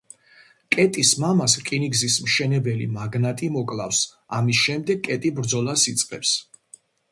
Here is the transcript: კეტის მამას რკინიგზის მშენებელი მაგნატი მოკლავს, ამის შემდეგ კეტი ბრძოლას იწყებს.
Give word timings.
კეტის 0.75 1.11
მამას 1.23 1.55
რკინიგზის 1.59 2.15
მშენებელი 2.29 2.89
მაგნატი 2.95 3.51
მოკლავს, 3.59 4.01
ამის 4.41 4.65
შემდეგ 4.65 5.07
კეტი 5.11 5.35
ბრძოლას 5.39 5.87
იწყებს. 5.95 6.35